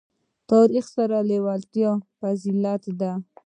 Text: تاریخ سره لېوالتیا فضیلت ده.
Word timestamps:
تاریخ 0.51 0.85
سره 0.95 1.17
لېوالتیا 1.29 1.91
فضیلت 2.19 2.83
ده. 2.99 3.11